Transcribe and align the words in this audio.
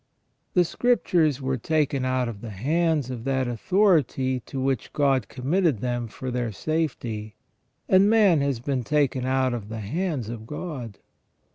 The 0.55 0.65
Scriptures 0.65 1.43
were 1.43 1.57
taken 1.59 2.05
out 2.05 2.27
of 2.27 2.41
the 2.41 2.49
hands 2.49 3.11
of 3.11 3.23
that 3.25 3.47
authority 3.47 4.39
to 4.47 4.59
which 4.59 4.91
God 4.93 5.27
committed 5.27 5.77
them 5.77 6.07
for 6.07 6.31
their 6.31 6.51
safety, 6.51 7.35
and 7.87 8.09
man 8.09 8.41
has 8.41 8.59
been 8.59 8.83
taken 8.83 9.27
out 9.27 9.53
of 9.53 9.69
the 9.69 9.81
hands 9.81 10.27
of 10.27 10.47
God. 10.47 10.97